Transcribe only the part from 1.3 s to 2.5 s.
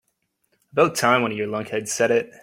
of you lunkheads said it.